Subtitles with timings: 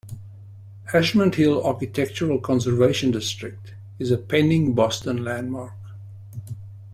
[0.93, 5.73] Ashmont Hill Architectural Conservation District is a pending Boston Landmark.